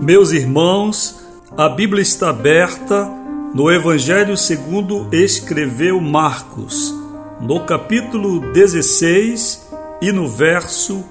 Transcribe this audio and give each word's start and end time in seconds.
Meus 0.00 0.32
irmãos, 0.32 1.16
a 1.58 1.68
Bíblia 1.68 2.00
está 2.00 2.30
aberta 2.30 3.06
no 3.54 3.70
Evangelho 3.70 4.34
segundo 4.34 5.06
escreveu 5.12 6.00
Marcos, 6.00 6.94
no 7.38 7.60
capítulo 7.66 8.50
16 8.50 9.68
e 10.00 10.10
no 10.10 10.26
verso 10.26 11.04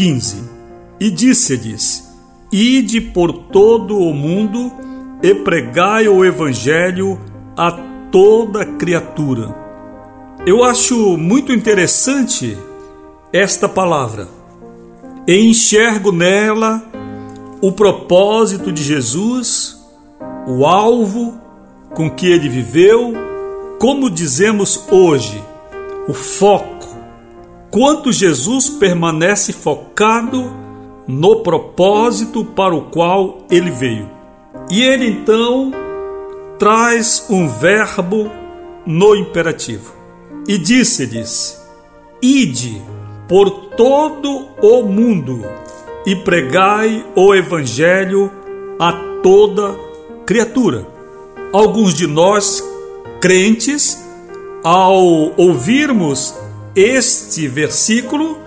15. 0.00 0.42
E 0.98 1.10
disse-lhes: 1.10 2.10
Ide 2.50 3.02
por 3.02 3.30
todo 3.32 3.98
o 3.98 4.14
mundo 4.14 4.72
e 5.22 5.34
pregai 5.34 6.08
o 6.08 6.24
evangelho 6.24 7.20
a 7.54 7.70
toda 8.10 8.64
criatura. 8.64 9.54
Eu 10.46 10.64
acho 10.64 11.18
muito 11.18 11.52
interessante 11.52 12.56
esta 13.30 13.68
palavra. 13.68 14.26
Enxergo 15.28 16.10
nela 16.10 16.82
o 17.60 17.70
propósito 17.70 18.72
de 18.72 18.82
Jesus, 18.82 19.86
o 20.48 20.64
alvo 20.64 21.38
com 21.94 22.10
que 22.10 22.26
ele 22.26 22.48
viveu, 22.48 23.12
como 23.78 24.08
dizemos 24.08 24.82
hoje, 24.90 25.44
o 26.08 26.14
foco 26.14 26.79
quanto 27.70 28.12
Jesus 28.12 28.68
permanece 28.68 29.52
focado 29.52 30.50
no 31.06 31.42
propósito 31.42 32.44
para 32.44 32.74
o 32.74 32.82
qual 32.82 33.38
ele 33.50 33.70
veio. 33.70 34.08
E 34.70 34.82
ele 34.82 35.06
então 35.06 35.72
traz 36.58 37.26
um 37.30 37.48
verbo 37.48 38.30
no 38.86 39.14
imperativo. 39.14 39.92
E 40.46 40.58
disse-lhes: 40.58 41.60
Ide 42.20 42.82
por 43.28 43.50
todo 43.76 44.48
o 44.60 44.82
mundo 44.82 45.44
e 46.04 46.16
pregai 46.16 47.04
o 47.14 47.34
evangelho 47.34 48.30
a 48.78 48.92
toda 49.22 49.74
criatura. 50.26 50.86
Alguns 51.52 51.94
de 51.94 52.06
nós, 52.06 52.62
crentes, 53.20 54.02
ao 54.62 55.32
ouvirmos 55.36 56.34
este 56.74 57.48
versículo, 57.48 58.38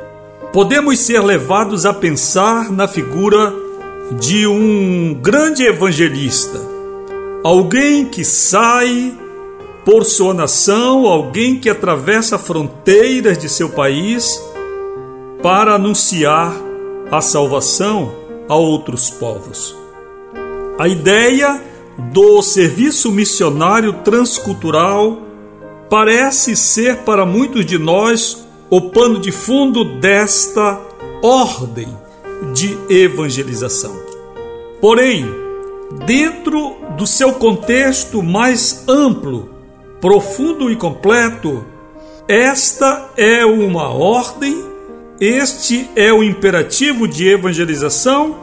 podemos 0.51 0.99
ser 0.99 1.21
levados 1.21 1.85
a 1.85 1.93
pensar 1.93 2.71
na 2.71 2.87
figura 2.87 3.53
de 4.19 4.45
um 4.47 5.13
grande 5.21 5.63
evangelista, 5.63 6.59
alguém 7.43 8.05
que 8.05 8.23
sai 8.23 9.13
por 9.85 10.05
sua 10.05 10.33
nação, 10.33 11.05
alguém 11.07 11.59
que 11.59 11.69
atravessa 11.69 12.37
fronteiras 12.37 13.37
de 13.37 13.49
seu 13.49 13.69
país 13.69 14.41
para 15.41 15.73
anunciar 15.73 16.53
a 17.11 17.19
salvação 17.19 18.13
a 18.47 18.55
outros 18.55 19.09
povos. 19.09 19.75
A 20.79 20.87
ideia 20.87 21.61
do 22.11 22.41
serviço 22.41 23.11
missionário 23.11 23.93
transcultural 24.03 25.32
parece 25.93 26.55
ser 26.55 27.03
para 27.03 27.23
muitos 27.23 27.63
de 27.67 27.77
nós 27.77 28.47
o 28.67 28.81
pano 28.89 29.19
de 29.19 29.31
fundo 29.31 29.99
desta 29.99 30.81
ordem 31.21 31.87
de 32.51 32.75
evangelização. 32.89 33.95
Porém, 34.81 35.23
dentro 36.03 36.77
do 36.97 37.05
seu 37.05 37.33
contexto 37.33 38.23
mais 38.23 38.85
amplo, 38.89 39.51
profundo 40.01 40.71
e 40.71 40.75
completo, 40.75 41.63
esta 42.27 43.11
é 43.15 43.45
uma 43.45 43.89
ordem, 43.89 44.65
este 45.21 45.87
é 45.95 46.11
o 46.11 46.23
imperativo 46.23 47.07
de 47.07 47.27
evangelização 47.29 48.35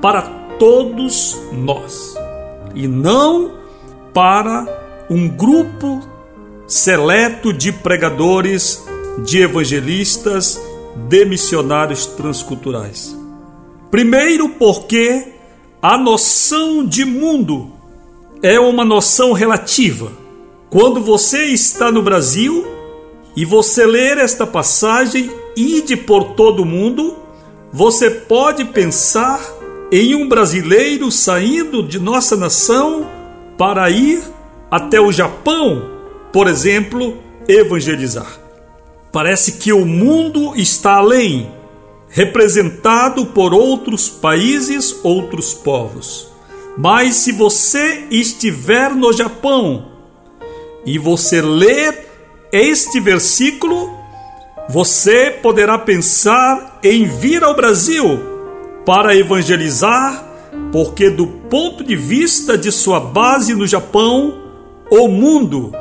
para 0.00 0.22
todos 0.58 1.38
nós 1.52 2.14
e 2.74 2.88
não 2.88 3.52
para 4.14 4.66
um 5.10 5.28
grupo 5.28 6.13
seleto 6.66 7.52
de 7.52 7.72
pregadores, 7.72 8.84
de 9.24 9.40
evangelistas, 9.42 10.60
de 11.08 11.24
missionários 11.24 12.06
transculturais. 12.06 13.16
Primeiro, 13.90 14.48
porque 14.48 15.28
a 15.80 15.98
noção 15.98 16.84
de 16.84 17.04
mundo 17.04 17.72
é 18.42 18.58
uma 18.58 18.84
noção 18.84 19.32
relativa. 19.32 20.10
Quando 20.70 21.00
você 21.00 21.44
está 21.46 21.92
no 21.92 22.02
Brasil 22.02 22.66
e 23.36 23.44
você 23.44 23.86
ler 23.86 24.18
esta 24.18 24.46
passagem, 24.46 25.30
ide 25.56 25.96
por 25.96 26.32
todo 26.34 26.62
o 26.62 26.66
mundo, 26.66 27.16
você 27.72 28.10
pode 28.10 28.64
pensar 28.64 29.40
em 29.92 30.14
um 30.14 30.28
brasileiro 30.28 31.10
saindo 31.12 31.82
de 31.82 31.98
nossa 31.98 32.36
nação 32.36 33.06
para 33.56 33.88
ir 33.90 34.22
até 34.70 35.00
o 35.00 35.12
Japão 35.12 35.93
por 36.34 36.48
exemplo, 36.48 37.16
evangelizar. 37.46 38.40
Parece 39.12 39.52
que 39.52 39.72
o 39.72 39.86
mundo 39.86 40.56
está 40.56 40.96
além, 40.96 41.48
representado 42.08 43.26
por 43.26 43.54
outros 43.54 44.08
países, 44.08 44.98
outros 45.04 45.54
povos. 45.54 46.26
Mas 46.76 47.14
se 47.14 47.30
você 47.30 48.08
estiver 48.10 48.90
no 48.90 49.12
Japão 49.12 49.92
e 50.84 50.98
você 50.98 51.40
ler 51.40 52.04
este 52.50 52.98
versículo, 52.98 53.96
você 54.68 55.30
poderá 55.30 55.78
pensar 55.78 56.80
em 56.82 57.06
vir 57.06 57.44
ao 57.44 57.54
Brasil 57.54 58.18
para 58.84 59.14
evangelizar, 59.14 60.26
porque, 60.72 61.10
do 61.10 61.28
ponto 61.28 61.84
de 61.84 61.94
vista 61.94 62.58
de 62.58 62.72
sua 62.72 62.98
base 62.98 63.54
no 63.54 63.68
Japão, 63.68 64.42
o 64.90 65.06
mundo 65.06 65.72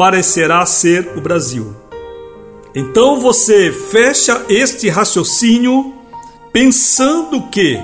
parecerá 0.00 0.64
ser 0.64 1.12
o 1.14 1.20
Brasil. 1.20 1.76
Então 2.74 3.20
você 3.20 3.70
fecha 3.70 4.46
este 4.48 4.88
raciocínio 4.88 5.92
pensando 6.50 7.42
que 7.50 7.78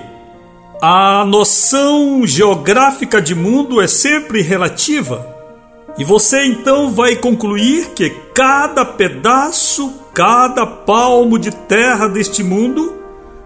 a 0.80 1.26
noção 1.26 2.26
geográfica 2.26 3.20
de 3.20 3.34
mundo 3.34 3.82
é 3.82 3.86
sempre 3.86 4.40
relativa. 4.40 5.26
E 5.98 6.04
você 6.04 6.46
então 6.46 6.90
vai 6.90 7.16
concluir 7.16 7.88
que 7.90 8.08
cada 8.34 8.82
pedaço, 8.82 9.92
cada 10.14 10.64
palmo 10.66 11.38
de 11.38 11.50
terra 11.50 12.08
deste 12.08 12.42
mundo 12.42 12.94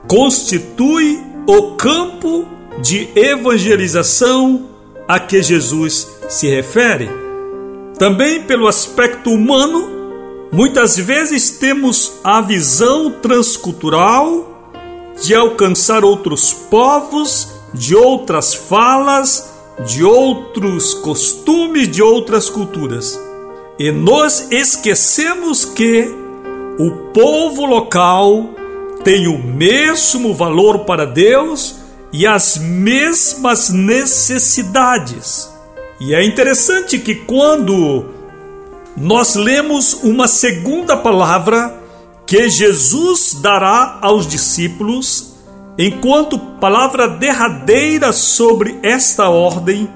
constitui 0.07 1.21
o 1.45 1.73
campo 1.73 2.47
de 2.81 3.09
evangelização 3.17 4.69
a 5.09 5.19
que 5.19 5.43
Jesus 5.43 6.07
se 6.29 6.47
refere. 6.47 7.30
Também 8.01 8.45
pelo 8.45 8.67
aspecto 8.67 9.29
humano, 9.29 10.49
muitas 10.51 10.97
vezes 10.97 11.51
temos 11.51 12.15
a 12.25 12.41
visão 12.41 13.11
transcultural 13.11 14.73
de 15.23 15.35
alcançar 15.35 16.03
outros 16.03 16.51
povos, 16.51 17.53
de 17.75 17.95
outras 17.95 18.55
falas, 18.55 19.53
de 19.87 20.03
outros 20.03 20.95
costumes, 20.95 21.91
de 21.91 22.03
outras 22.03 22.49
culturas. 22.49 23.21
E 23.79 23.93
nós 23.93 24.51
esquecemos 24.51 25.67
que 25.67 26.11
o 26.79 27.13
povo 27.13 27.67
local 27.67 28.49
tem 29.05 29.29
o 29.29 29.37
mesmo 29.37 30.33
valor 30.33 30.87
para 30.87 31.05
Deus 31.05 31.81
e 32.11 32.27
as 32.27 32.57
mesmas 32.57 33.69
necessidades. 33.69 35.50
E 36.01 36.15
é 36.15 36.25
interessante 36.25 36.99
que 36.99 37.15
quando 37.15 38.07
nós 38.97 39.35
lemos 39.35 39.93
uma 40.03 40.27
segunda 40.27 40.97
palavra 40.97 41.79
que 42.27 42.49
Jesus 42.49 43.37
dará 43.43 43.99
aos 44.01 44.27
discípulos, 44.27 45.35
enquanto 45.77 46.39
palavra 46.39 47.07
derradeira 47.07 48.15
sobre 48.15 48.79
esta 48.83 49.29
ordem, 49.29 49.91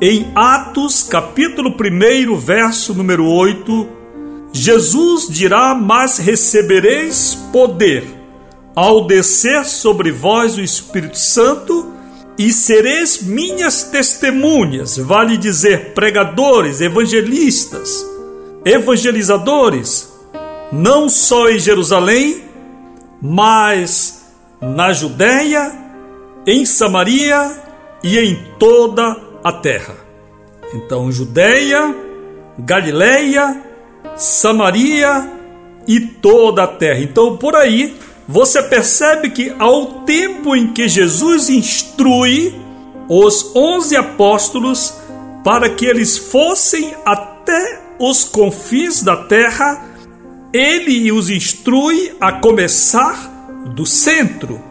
em 0.00 0.32
Atos, 0.34 1.02
capítulo 1.02 1.74
1, 1.78 2.34
verso 2.38 2.94
número 2.94 3.26
8, 3.26 3.86
Jesus 4.50 5.28
dirá: 5.28 5.74
Mas 5.74 6.16
recebereis 6.16 7.34
poder 7.52 8.06
ao 8.74 9.06
descer 9.06 9.66
sobre 9.66 10.10
vós 10.10 10.56
o 10.56 10.62
Espírito 10.62 11.18
Santo, 11.18 11.97
e 12.38 12.52
sereis 12.52 13.20
minhas 13.20 13.82
testemunhas, 13.82 14.96
vale 14.96 15.36
dizer, 15.36 15.92
pregadores, 15.92 16.80
evangelistas, 16.80 18.06
evangelizadores, 18.64 20.08
não 20.70 21.08
só 21.08 21.50
em 21.50 21.58
Jerusalém, 21.58 22.44
mas 23.20 24.24
na 24.60 24.92
Judéia, 24.92 25.72
em 26.46 26.64
Samaria 26.64 27.60
e 28.04 28.16
em 28.18 28.36
toda 28.56 29.16
a 29.42 29.52
terra. 29.52 29.96
Então, 30.72 31.10
Judéia, 31.10 31.94
Galileia, 32.58 33.64
Samaria 34.16 35.28
e 35.88 36.00
toda 36.00 36.64
a 36.64 36.66
terra. 36.68 37.00
Então, 37.00 37.36
por 37.36 37.56
aí, 37.56 37.96
você 38.28 38.62
percebe 38.62 39.30
que 39.30 39.54
ao 39.58 40.02
tempo 40.04 40.54
em 40.54 40.74
que 40.74 40.86
Jesus 40.86 41.48
instrui 41.48 42.54
os 43.08 43.56
onze 43.56 43.96
apóstolos 43.96 44.92
para 45.42 45.70
que 45.70 45.86
eles 45.86 46.18
fossem 46.18 46.94
até 47.06 47.80
os 47.98 48.24
confins 48.24 49.02
da 49.02 49.16
terra, 49.16 49.82
ele 50.52 51.10
os 51.10 51.30
instrui 51.30 52.14
a 52.20 52.32
começar 52.32 53.64
do 53.74 53.86
centro, 53.86 54.62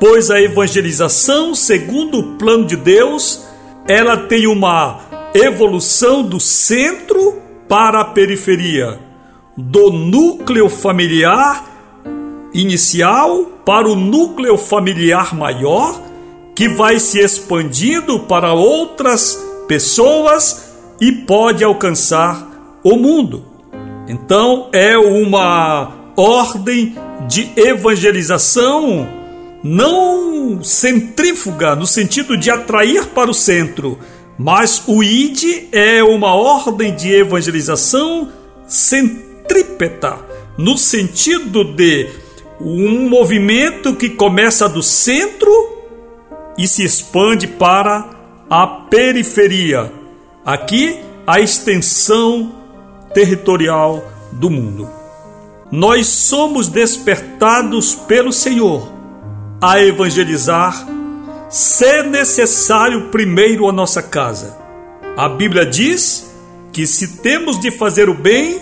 pois 0.00 0.30
a 0.30 0.40
evangelização, 0.40 1.54
segundo 1.54 2.18
o 2.18 2.38
plano 2.38 2.64
de 2.64 2.76
Deus, 2.76 3.44
ela 3.86 4.16
tem 4.16 4.46
uma 4.46 5.00
evolução 5.34 6.22
do 6.22 6.40
centro 6.40 7.38
para 7.68 8.00
a 8.00 8.04
periferia, 8.06 8.98
do 9.58 9.90
núcleo 9.90 10.70
familiar 10.70 11.73
inicial 12.54 13.46
para 13.64 13.88
o 13.88 13.96
núcleo 13.96 14.56
familiar 14.56 15.34
maior, 15.34 16.00
que 16.54 16.68
vai 16.68 17.00
se 17.00 17.18
expandindo 17.18 18.20
para 18.20 18.54
outras 18.54 19.36
pessoas 19.66 20.72
e 21.00 21.10
pode 21.10 21.64
alcançar 21.64 22.78
o 22.84 22.96
mundo. 22.96 23.44
Então 24.08 24.68
é 24.72 24.96
uma 24.96 25.92
ordem 26.16 26.94
de 27.26 27.50
evangelização 27.56 29.08
não 29.62 30.62
centrífuga 30.62 31.74
no 31.74 31.86
sentido 31.86 32.36
de 32.36 32.50
atrair 32.50 33.06
para 33.06 33.30
o 33.30 33.34
centro, 33.34 33.98
mas 34.38 34.82
o 34.86 35.02
ID 35.02 35.68
é 35.72 36.04
uma 36.04 36.34
ordem 36.34 36.94
de 36.94 37.10
evangelização 37.10 38.28
centrípeta, 38.66 40.18
no 40.58 40.76
sentido 40.76 41.64
de 41.64 42.23
um 42.60 43.08
movimento 43.08 43.94
que 43.96 44.10
começa 44.10 44.68
do 44.68 44.82
centro 44.82 45.50
e 46.56 46.68
se 46.68 46.84
expande 46.84 47.46
para 47.46 48.10
a 48.48 48.66
periferia. 48.66 49.92
Aqui, 50.44 51.00
a 51.26 51.40
extensão 51.40 52.54
territorial 53.12 54.04
do 54.32 54.50
mundo. 54.50 54.88
Nós 55.70 56.06
somos 56.06 56.68
despertados 56.68 57.94
pelo 57.94 58.32
Senhor 58.32 58.92
a 59.60 59.80
evangelizar, 59.80 60.86
se 61.48 62.02
necessário, 62.02 63.08
primeiro 63.08 63.68
a 63.68 63.72
nossa 63.72 64.02
casa. 64.02 64.58
A 65.16 65.28
Bíblia 65.28 65.64
diz 65.64 66.30
que 66.72 66.86
se 66.86 67.18
temos 67.18 67.58
de 67.58 67.70
fazer 67.70 68.08
o 68.08 68.14
bem, 68.14 68.60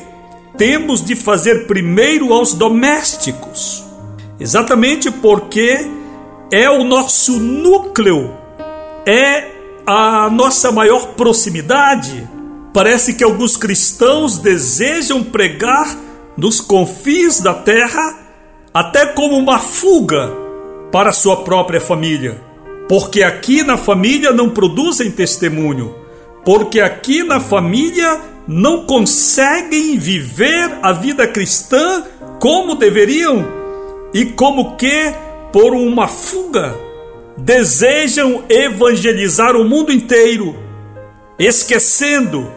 temos 0.56 1.04
de 1.04 1.16
fazer 1.16 1.66
primeiro 1.66 2.32
aos 2.32 2.54
domésticos, 2.54 3.84
exatamente 4.38 5.10
porque 5.10 5.88
é 6.52 6.68
o 6.68 6.84
nosso 6.84 7.38
núcleo, 7.38 8.34
é 9.06 9.50
a 9.86 10.28
nossa 10.30 10.70
maior 10.70 11.14
proximidade. 11.14 12.28
Parece 12.72 13.14
que 13.14 13.24
alguns 13.24 13.56
cristãos 13.56 14.38
desejam 14.38 15.22
pregar 15.22 15.96
nos 16.36 16.60
confins 16.60 17.40
da 17.40 17.54
terra, 17.54 18.18
até 18.72 19.06
como 19.06 19.36
uma 19.36 19.58
fuga 19.58 20.32
para 20.90 21.12
sua 21.12 21.42
própria 21.44 21.80
família, 21.80 22.40
porque 22.88 23.22
aqui 23.22 23.62
na 23.62 23.76
família 23.76 24.32
não 24.32 24.50
produzem 24.50 25.10
testemunho, 25.10 25.94
porque 26.44 26.80
aqui 26.80 27.22
na 27.22 27.40
família 27.40 28.20
não 28.46 28.84
conseguem 28.84 29.98
viver 29.98 30.78
a 30.82 30.92
vida 30.92 31.26
cristã 31.26 32.04
como 32.40 32.74
deveriam 32.74 33.46
e 34.12 34.26
como 34.26 34.76
que 34.76 35.14
por 35.52 35.74
uma 35.74 36.08
fuga 36.08 36.74
desejam 37.36 38.44
evangelizar 38.48 39.56
o 39.56 39.64
mundo 39.64 39.92
inteiro, 39.92 40.56
esquecendo, 41.38 42.50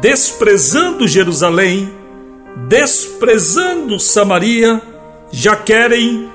desprezando 0.00 1.06
Jerusalém, 1.06 1.92
desprezando 2.68 3.98
Samaria, 3.98 4.80
já 5.30 5.56
querem 5.56 6.28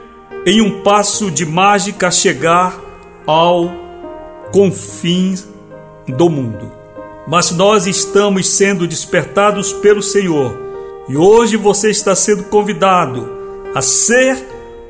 em 0.46 0.62
um 0.62 0.82
passo 0.84 1.32
de 1.32 1.46
mágica 1.46 2.12
chegar 2.12 2.80
ao 3.26 3.72
confins 4.52 5.48
do 6.08 6.30
mundo 6.30 6.83
mas 7.28 7.52
nós 7.52 7.88
estamos 7.88 8.50
sendo 8.50 8.88
despertados 8.88 9.72
pelo 9.72 10.02
Senhor. 10.02 10.58
E 11.08 11.18
hoje 11.18 11.58
você 11.58 11.90
está 11.90 12.16
sendo 12.16 12.44
convidado 12.46 13.30
a 13.74 13.82
ser 13.82 14.38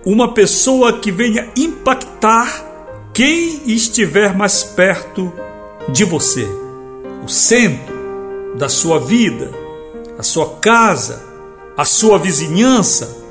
uma 0.06 0.33
pessoa 0.33 0.94
que 1.00 1.12
venha 1.12 1.50
impactar 1.56 2.71
quem 3.13 3.62
estiver 3.68 4.35
mais 4.35 4.63
perto 4.63 5.31
de 5.89 6.03
você. 6.03 6.47
O 7.24 7.30
centro 7.30 7.94
da 8.56 8.68
sua 8.68 9.00
vida, 9.00 9.51
a 10.18 10.24
sua 10.24 10.57
casa, 10.57 11.24
a 11.77 11.85
sua 11.85 12.18
vizinhança, 12.18 13.24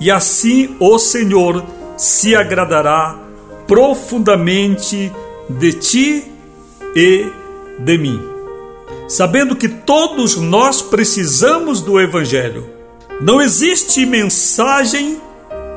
e 0.00 0.10
assim 0.10 0.76
o 0.80 0.98
Senhor 0.98 1.64
se 1.96 2.34
agradará 2.34 3.18
profundamente 3.66 5.10
de 5.48 5.72
ti 5.72 6.32
e 6.94 7.26
de 7.78 7.98
mim 7.98 8.35
sabendo 9.08 9.54
que 9.54 9.68
todos 9.68 10.36
nós 10.36 10.82
precisamos 10.82 11.80
do 11.80 12.00
Evangelho. 12.00 12.70
Não 13.20 13.40
existe 13.40 14.04
mensagem 14.04 15.20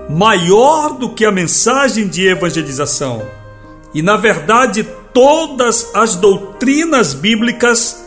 maior 0.09 0.93
do 0.93 1.09
que 1.09 1.23
a 1.23 1.31
mensagem 1.31 2.07
de 2.07 2.27
evangelização. 2.27 3.21
E, 3.93 4.01
na 4.01 4.17
verdade, 4.17 4.85
todas 5.13 5.91
as 5.93 6.15
doutrinas 6.15 7.13
bíblicas 7.13 8.03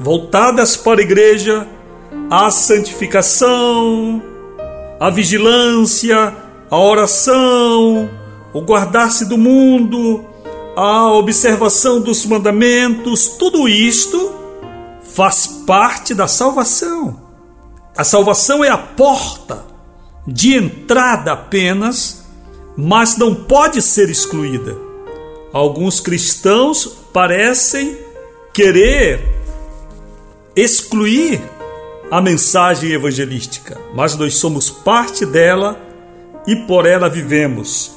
voltadas 0.00 0.76
para 0.76 1.00
a 1.00 1.04
igreja, 1.04 1.66
a 2.30 2.50
santificação, 2.50 4.22
a 4.98 5.10
vigilância, 5.10 6.34
a 6.70 6.78
oração, 6.78 8.08
o 8.52 8.60
guardar-se 8.62 9.26
do 9.26 9.36
mundo, 9.36 10.24
a 10.74 11.12
observação 11.12 12.00
dos 12.00 12.24
mandamentos, 12.24 13.28
tudo 13.28 13.68
isto 13.68 14.31
faz 15.14 15.46
parte 15.46 16.14
da 16.14 16.26
salvação. 16.26 17.20
A 17.96 18.04
salvação 18.04 18.64
é 18.64 18.70
a 18.70 18.78
porta 18.78 19.64
de 20.26 20.54
entrada 20.54 21.32
apenas, 21.32 22.24
mas 22.76 23.16
não 23.16 23.34
pode 23.34 23.82
ser 23.82 24.08
excluída. 24.08 24.76
Alguns 25.52 26.00
cristãos 26.00 26.86
parecem 27.12 27.98
querer 28.54 29.20
excluir 30.56 31.42
a 32.10 32.20
mensagem 32.20 32.92
evangelística, 32.92 33.78
mas 33.94 34.16
nós 34.16 34.36
somos 34.36 34.70
parte 34.70 35.26
dela 35.26 35.78
e 36.46 36.56
por 36.56 36.86
ela 36.86 37.08
vivemos. 37.08 37.92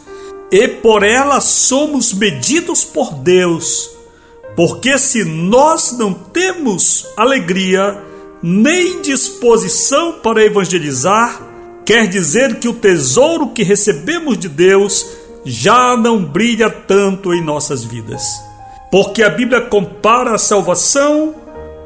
E 0.51 0.67
por 0.67 1.03
ela 1.03 1.39
somos 1.39 2.13
medidos 2.13 2.83
por 2.83 3.13
Deus 3.13 3.94
porque 4.55 4.97
se 4.97 5.25
nós 5.25 5.97
não 5.97 6.13
temos 6.13 7.05
alegria 7.17 8.01
nem 8.41 9.01
disposição 9.01 10.13
para 10.23 10.43
evangelizar, 10.43 11.41
quer 11.85 12.07
dizer 12.07 12.59
que 12.59 12.67
o 12.67 12.73
tesouro 12.73 13.49
que 13.49 13.63
recebemos 13.63 14.37
de 14.37 14.47
Deus 14.47 15.05
já 15.43 15.97
não 15.97 16.23
brilha 16.23 16.69
tanto 16.69 17.33
em 17.33 17.43
nossas 17.43 17.83
vidas. 17.83 18.23
Porque 18.91 19.23
a 19.23 19.29
Bíblia 19.29 19.61
compara 19.61 20.35
a 20.35 20.37
salvação 20.37 21.35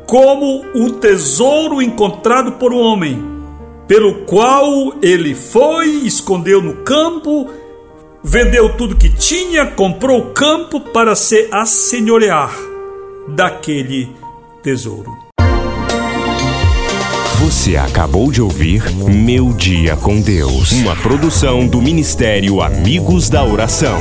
como 0.05 0.63
um 0.75 0.89
tesouro 0.99 1.81
encontrado 1.81 2.53
por 2.53 2.73
um 2.73 2.79
homem, 2.79 3.23
pelo 3.87 4.25
qual 4.25 4.93
ele 5.01 5.33
foi, 5.33 5.87
escondeu 6.05 6.61
no 6.61 6.83
campo, 6.83 7.47
vendeu 8.23 8.69
tudo 8.75 8.95
que 8.95 9.09
tinha, 9.09 9.65
comprou 9.65 10.19
o 10.19 10.33
campo 10.33 10.79
para 10.79 11.15
se 11.15 11.47
assenhorear 11.51 12.53
daquele 13.27 14.09
tesouro. 14.61 15.11
Você 17.39 17.77
acabou 17.77 18.31
de 18.31 18.41
ouvir 18.41 18.83
Meu 18.93 19.53
Dia 19.53 19.95
com 19.95 20.21
Deus, 20.21 20.71
uma 20.71 20.95
produção 20.95 21.65
do 21.67 21.81
Ministério 21.81 22.61
Amigos 22.61 23.29
da 23.29 23.43
Oração. 23.43 23.97